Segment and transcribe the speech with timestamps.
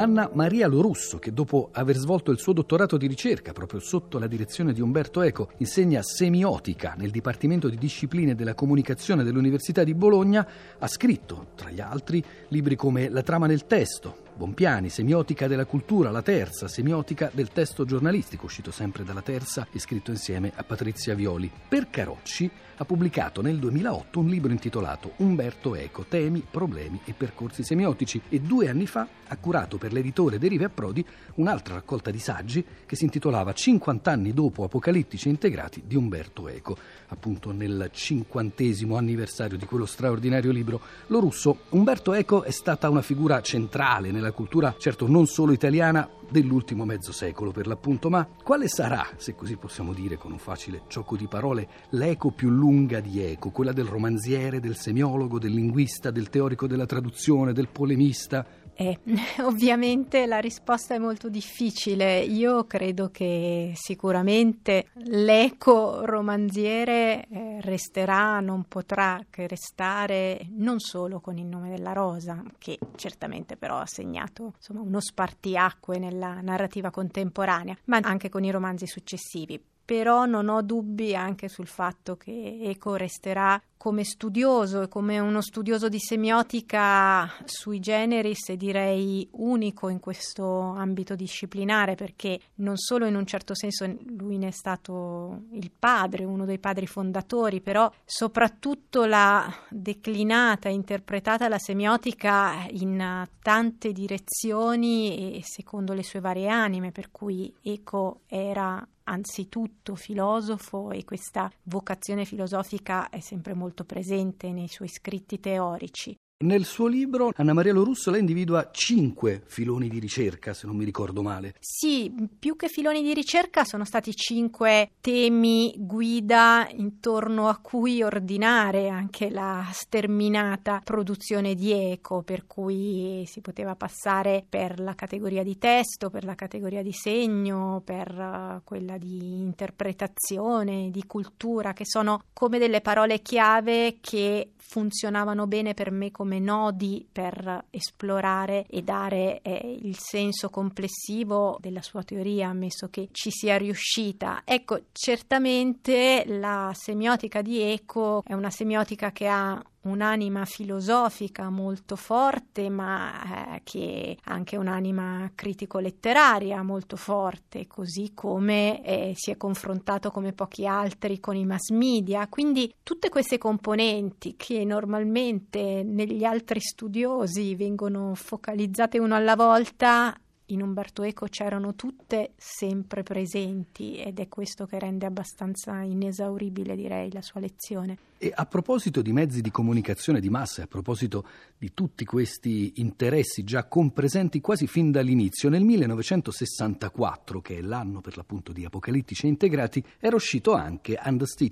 [0.00, 4.26] Anna Maria Lorusso, che dopo aver svolto il suo dottorato di ricerca proprio sotto la
[4.26, 10.46] direzione di Umberto Eco, insegna semiotica nel Dipartimento di Discipline della Comunicazione dell'Università di Bologna,
[10.78, 16.10] ha scritto, tra gli altri, libri come La trama del testo, Bompiani, Semiotica della cultura,
[16.10, 21.14] la terza, Semiotica del testo giornalistico, uscito sempre dalla terza e scritto insieme a Patrizia
[21.14, 21.50] Violi.
[21.68, 22.50] Per Carocci
[22.80, 28.40] ha pubblicato nel 2008 un libro intitolato Umberto Eco, temi, problemi e percorsi semiotici e
[28.40, 31.04] due anni fa ha curato per l'editore Derive a Prodi
[31.34, 36.74] un'altra raccolta di saggi che si intitolava 50 anni dopo Apocalittici integrati di Umberto Eco,
[37.08, 40.80] appunto nel cinquantesimo anniversario di quello straordinario libro.
[41.08, 46.08] Lo russo, Umberto Eco è stata una figura centrale nella cultura, certo non solo italiana,
[46.30, 50.82] dell'ultimo mezzo secolo per l'appunto, ma quale sarà, se così possiamo dire con un facile
[50.88, 56.10] gioco di parole, l'eco più lunga di eco, quella del romanziere, del semiologo, del linguista,
[56.10, 58.46] del teorico della traduzione, del polemista?
[58.80, 58.98] Eh,
[59.44, 62.20] ovviamente la risposta è molto difficile.
[62.20, 71.36] Io credo che sicuramente l'eco romanziere eh, resterà, non potrà che restare non solo con
[71.36, 77.76] il nome della rosa, che certamente però ha segnato insomma, uno spartiacque nella narrativa contemporanea,
[77.84, 82.94] ma anche con i romanzi successivi però non ho dubbi anche sul fatto che Eco
[82.94, 89.98] resterà come studioso e come uno studioso di semiotica sui generis e direi unico in
[89.98, 95.72] questo ambito disciplinare perché non solo in un certo senso lui ne è stato il
[95.76, 105.36] padre, uno dei padri fondatori, però soprattutto l'ha declinata interpretata la semiotica in tante direzioni
[105.36, 112.24] e secondo le sue varie anime, per cui Eco era anzitutto filosofo e questa vocazione
[112.24, 116.16] filosofica è sempre molto presente nei suoi scritti teorici.
[116.42, 120.86] Nel suo libro Anna Maria Lorusso lei individua cinque filoni di ricerca, se non mi
[120.86, 121.54] ricordo male.
[121.60, 128.88] Sì, più che filoni di ricerca sono stati cinque temi guida intorno a cui ordinare
[128.88, 135.58] anche la sterminata produzione di eco, per cui si poteva passare per la categoria di
[135.58, 142.22] testo, per la categoria di segno, per uh, quella di interpretazione, di cultura, che sono
[142.32, 149.40] come delle parole chiave che funzionavano bene per me come nodi per esplorare e dare
[149.42, 154.42] eh, il senso complessivo della sua teoria, ammesso che ci sia riuscita.
[154.44, 162.68] Ecco, certamente la semiotica di Eco è una semiotica che ha un'anima filosofica molto forte,
[162.68, 170.32] ma eh, che anche un'anima critico-letteraria molto forte, così come eh, si è confrontato come
[170.32, 172.26] pochi altri con i mass media.
[172.28, 180.14] Quindi tutte queste componenti che normalmente negli altri studiosi vengono focalizzate uno alla volta
[180.52, 187.12] in Umberto Eco c'erano tutte sempre presenti ed è questo che rende abbastanza inesauribile, direi,
[187.12, 187.98] la sua lezione.
[188.22, 193.44] E a proposito di mezzi di comunicazione di massa, a proposito di tutti questi interessi
[193.44, 199.82] già compresenti quasi fin dall'inizio, nel 1964, che è l'anno per l'appunto di Apocalittici Integrati,
[199.98, 200.98] era uscito anche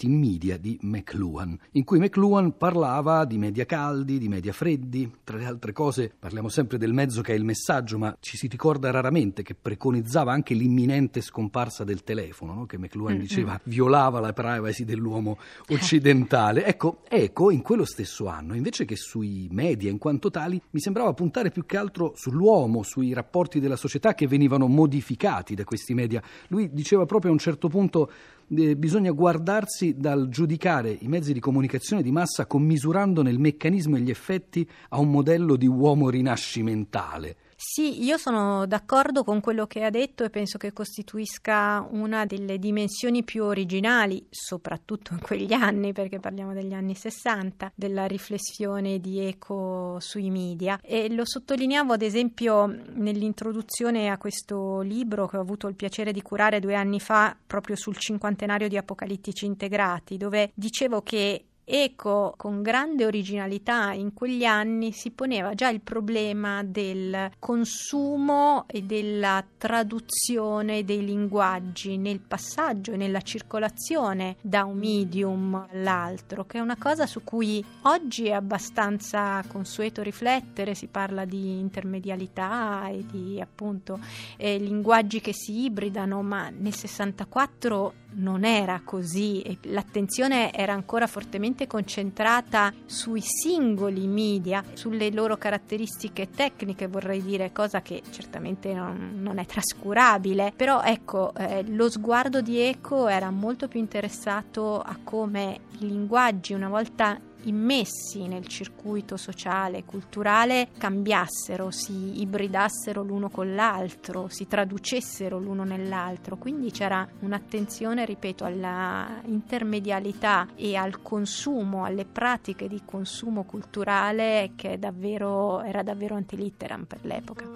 [0.00, 5.38] in Media di McLuhan, in cui McLuhan parlava di media caldi, di media freddi, tra
[5.38, 8.87] le altre cose parliamo sempre del mezzo che è il messaggio, ma ci si ricorda
[8.90, 12.66] raramente che preconizzava anche l'imminente scomparsa del telefono, no?
[12.66, 13.20] che McLuhan mm-hmm.
[13.20, 15.38] diceva violava la privacy dell'uomo
[15.68, 16.64] occidentale mondiale.
[16.64, 21.12] Ecco, Eco in quello stesso anno, invece che sui media in quanto tali, mi sembrava
[21.12, 26.22] puntare più che altro sull'uomo, sui rapporti della società che venivano modificati da questi media.
[26.48, 28.10] Lui diceva proprio a un certo punto
[28.54, 34.00] eh, bisogna guardarsi dal giudicare i mezzi di comunicazione di massa commisurandone il meccanismo e
[34.00, 37.36] gli effetti a un modello di uomo rinascimentale.
[37.60, 42.56] Sì, io sono d'accordo con quello che ha detto e penso che costituisca una delle
[42.56, 49.18] dimensioni più originali, soprattutto in quegli anni, perché parliamo degli anni 60, della riflessione di
[49.18, 50.78] Eco sui media.
[50.80, 56.22] E lo sottolineavo ad esempio nell'introduzione a questo libro che ho avuto il piacere di
[56.22, 62.62] curare due anni fa, proprio sul cinquantenario di Apocalittici Integrati, dove dicevo che Eco, con
[62.62, 70.84] grande originalità in quegli anni, si poneva già il problema del consumo e della traduzione
[70.84, 77.04] dei linguaggi nel passaggio e nella circolazione da un medium all'altro, che è una cosa
[77.04, 84.00] su cui oggi è abbastanza consueto riflettere, si parla di intermedialità e di appunto
[84.38, 91.57] eh, linguaggi che si ibridano, ma nel 64 non era così l'attenzione era ancora fortemente
[91.66, 99.38] concentrata sui singoli media, sulle loro caratteristiche tecniche, vorrei dire, cosa che certamente non, non
[99.38, 105.60] è trascurabile, però ecco, eh, lo sguardo di Eco era molto più interessato a come
[105.80, 113.54] i linguaggi una volta immessi nel circuito sociale e culturale cambiassero, si ibridassero l'uno con
[113.54, 116.36] l'altro, si traducessero l'uno nell'altro.
[116.36, 124.78] Quindi c'era un'attenzione, ripeto, alla intermedialità e al consumo, alle pratiche di consumo culturale che
[124.78, 127.46] davvero, era davvero antilitteram per l'epoca.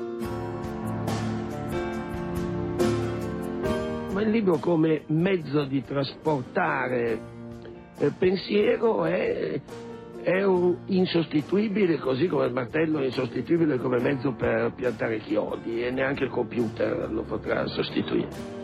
[4.12, 7.40] Ma il libro come mezzo di trasportare
[8.10, 9.60] pensiero è,
[10.22, 10.44] è
[10.86, 16.30] insostituibile, così come il martello è insostituibile come mezzo per piantare chiodi e neanche il
[16.30, 18.60] computer lo potrà sostituire.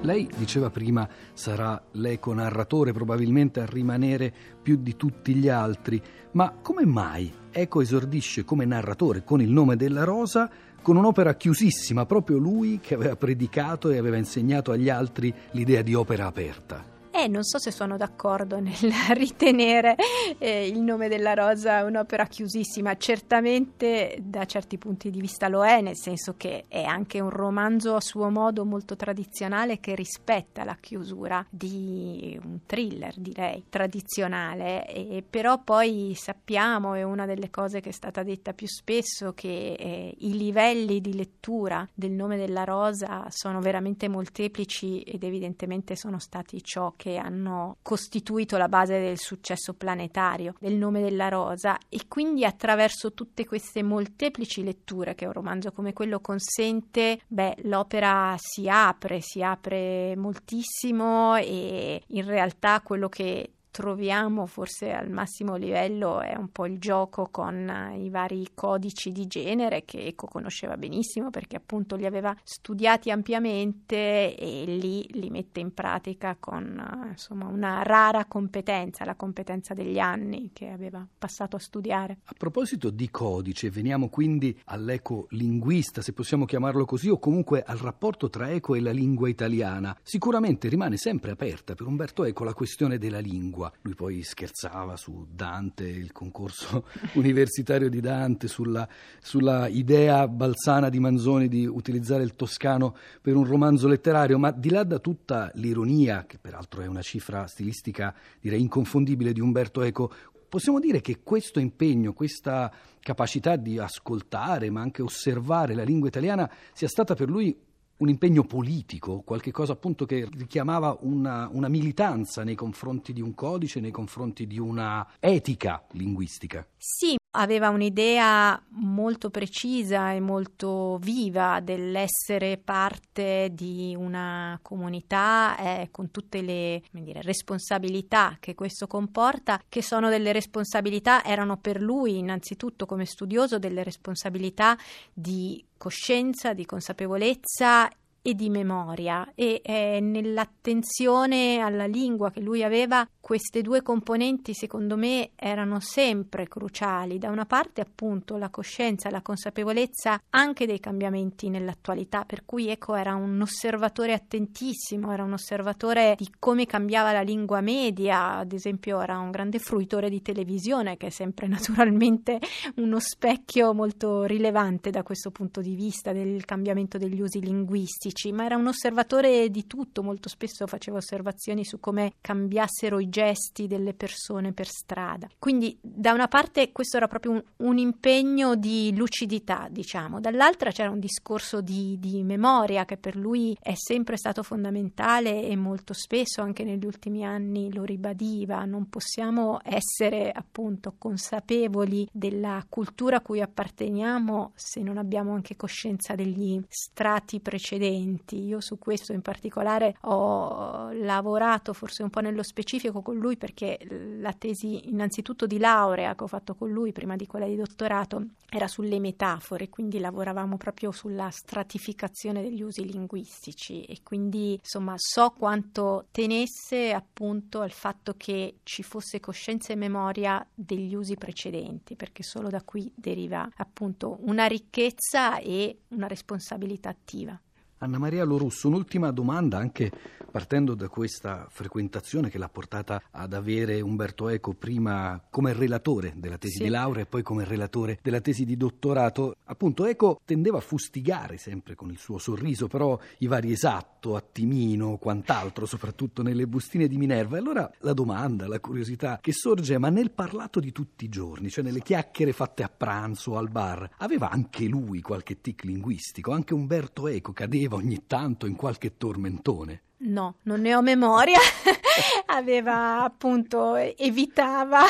[0.00, 6.00] Lei diceva prima sarà l'eco narratore probabilmente a rimanere più di tutti gli altri,
[6.32, 10.50] ma come mai Eco esordisce come narratore con il nome della rosa
[10.84, 15.94] con un'opera chiusissima, proprio lui che aveva predicato e aveva insegnato agli altri l'idea di
[15.94, 16.93] opera aperta.
[17.16, 18.74] Eh, non so se sono d'accordo nel
[19.14, 19.94] ritenere
[20.36, 22.96] eh, il nome della rosa un'opera chiusissima.
[22.96, 27.94] Certamente da certi punti di vista lo è, nel senso che è anche un romanzo
[27.94, 34.84] a suo modo molto tradizionale che rispetta la chiusura di un thriller, direi, tradizionale.
[34.88, 39.76] E, però poi sappiamo, è una delle cose che è stata detta più spesso, che
[39.78, 46.18] eh, i livelli di lettura del nome della rosa sono veramente molteplici ed evidentemente sono
[46.18, 51.76] stati ciò che che hanno costituito la base del successo planetario del nome della rosa
[51.90, 58.34] e quindi attraverso tutte queste molteplici letture che un romanzo come quello consente, beh, l'opera
[58.38, 66.20] si apre, si apre moltissimo e in realtà quello che troviamo forse al massimo livello
[66.20, 70.76] è un po' il gioco con eh, i vari codici di genere che Eco conosceva
[70.76, 77.08] benissimo perché appunto li aveva studiati ampiamente e lì li mette in pratica con eh,
[77.08, 82.18] insomma una rara competenza, la competenza degli anni che aveva passato a studiare.
[82.26, 88.30] A proposito di codice, veniamo quindi all'ecolinguista, se possiamo chiamarlo così, o comunque al rapporto
[88.30, 89.98] tra eco e la lingua italiana.
[90.00, 93.72] Sicuramente rimane sempre aperta per Umberto Eco la questione della lingua lingua.
[93.82, 98.86] Lui poi scherzava su Dante, il concorso universitario di Dante, sulla,
[99.20, 104.70] sulla idea balzana di Manzoni di utilizzare il toscano per un romanzo letterario, ma di
[104.70, 110.12] là da tutta l'ironia, che peraltro è una cifra stilistica direi inconfondibile di Umberto Eco,
[110.54, 116.48] Possiamo dire che questo impegno, questa capacità di ascoltare ma anche osservare la lingua italiana
[116.72, 117.58] sia stata per lui
[117.98, 123.34] un impegno politico, qualche cosa appunto che richiamava una, una, militanza nei confronti di un
[123.34, 126.66] codice, nei confronti di una etica linguistica.
[126.76, 136.10] Sì, aveva un'idea molto precisa e molto viva dell'essere parte di una comunità eh, con
[136.10, 142.86] tutte le dire, responsabilità che questo comporta, che sono delle responsabilità, erano per lui innanzitutto
[142.86, 144.76] come studioso delle responsabilità
[145.12, 147.90] di coscienza, di consapevolezza
[148.26, 149.30] e di memoria.
[149.34, 156.48] E eh, nell'attenzione alla lingua che lui aveva queste due componenti secondo me erano sempre
[156.48, 157.18] cruciali.
[157.18, 162.94] Da una parte appunto la coscienza la consapevolezza anche dei cambiamenti nell'attualità per cui Eco
[162.94, 168.36] era un osservatore attentissimo era un osservatore di come cambiava la lingua media.
[168.36, 172.38] Ad esempio era un grande fruitore di televisione che è sempre naturalmente
[172.76, 178.32] uno specchio molto rilevante da questo punto di vista del cambiamento degli usi linguistici politici,
[178.32, 183.66] ma era un osservatore di tutto, molto spesso faceva osservazioni su come cambiassero i gesti
[183.66, 185.28] delle persone per strada.
[185.38, 190.90] Quindi da una parte questo era proprio un, un impegno di lucidità, diciamo, dall'altra c'era
[190.90, 196.40] un discorso di, di memoria che per lui è sempre stato fondamentale e molto spesso
[196.40, 203.40] anche negli ultimi anni lo ribadiva, non possiamo essere appunto consapevoli della cultura a cui
[203.40, 208.44] apparteniamo se non abbiamo anche coscienza degli strati precedenti precedenti.
[208.44, 213.78] Io su questo in particolare ho lavorato forse un po' nello specifico con lui perché
[214.20, 218.26] la tesi innanzitutto di laurea che ho fatto con lui prima di quella di dottorato
[218.48, 225.34] era sulle metafore, quindi lavoravamo proprio sulla stratificazione degli usi linguistici e quindi insomma so
[225.36, 232.22] quanto tenesse appunto al fatto che ci fosse coscienza e memoria degli usi precedenti, perché
[232.22, 237.38] solo da qui deriva appunto una ricchezza e una responsabilità attiva.
[237.78, 239.90] Anna Maria Lorusso, un'ultima domanda anche
[240.34, 246.38] partendo da questa frequentazione che l'ha portata ad avere Umberto Eco prima come relatore della
[246.38, 246.62] tesi sì.
[246.64, 249.36] di laurea e poi come relatore della tesi di dottorato.
[249.44, 254.96] Appunto Eco tendeva a fustigare sempre con il suo sorriso, però i vari esatto, attimino,
[254.96, 257.36] quant'altro, soprattutto nelle bustine di Minerva.
[257.36, 261.48] E allora la domanda, la curiosità che sorge, ma nel parlato di tutti i giorni,
[261.48, 266.32] cioè nelle chiacchiere fatte a pranzo o al bar, aveva anche lui qualche tic linguistico?
[266.32, 269.82] Anche Umberto Eco cadeva ogni tanto in qualche tormentone.
[270.06, 271.38] No, non ne ho memoria.
[272.26, 274.82] Aveva appunto evitava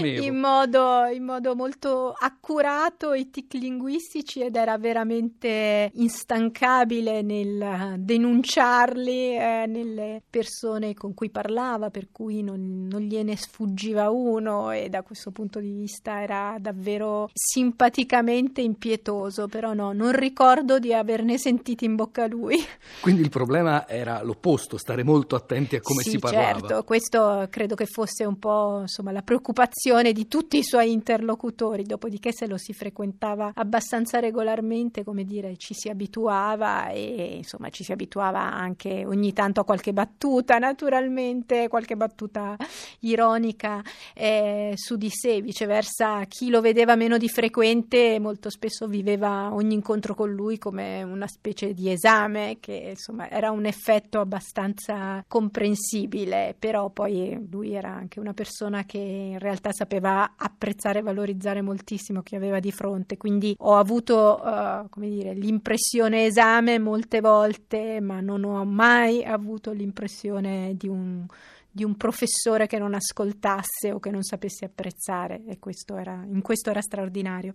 [0.00, 9.36] in modo, in modo, molto accurato i tic linguistici ed era veramente instancabile nel denunciarli
[9.36, 15.02] eh, nelle persone con cui parlava, per cui non, non gliene sfuggiva uno e da
[15.02, 21.86] questo punto di vista era davvero simpaticamente impietoso, però no, non ricordo di averne sentiti
[21.86, 22.56] in bocca lui.
[23.00, 26.58] Quindi il problema era l'opposto opposto, stare molto attenti a come sì, si parlava.
[26.58, 31.84] Certo, questo credo che fosse un po' insomma, la preoccupazione di tutti i suoi interlocutori,
[31.84, 37.84] dopodiché se lo si frequentava abbastanza regolarmente, come dire, ci si abituava e insomma ci
[37.84, 42.56] si abituava anche ogni tanto a qualche battuta, naturalmente, qualche battuta
[43.00, 43.82] ironica
[44.14, 49.74] eh, su di sé, viceversa chi lo vedeva meno di frequente molto spesso viveva ogni
[49.74, 55.22] incontro con lui come una specie di esame che insomma era un effetto abbastanza abbastanza
[55.28, 61.60] comprensibile, però poi lui era anche una persona che in realtà sapeva apprezzare e valorizzare
[61.60, 68.00] moltissimo chi aveva di fronte, quindi ho avuto uh, come dire, l'impressione esame molte volte,
[68.00, 71.26] ma non ho mai avuto l'impressione di un
[71.72, 76.42] di un professore che non ascoltasse o che non sapesse apprezzare e questo era, in
[76.42, 77.54] questo era straordinario.